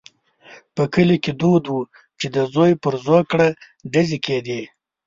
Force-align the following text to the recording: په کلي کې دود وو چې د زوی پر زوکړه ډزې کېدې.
په 0.75 0.83
کلي 0.93 1.17
کې 1.23 1.31
دود 1.41 1.63
وو 1.67 1.81
چې 2.19 2.27
د 2.35 2.37
زوی 2.53 2.71
پر 2.83 2.93
زوکړه 3.05 3.47
ډزې 3.93 4.17
کېدې. 4.25 4.61